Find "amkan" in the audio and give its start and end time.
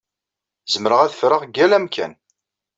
1.77-2.11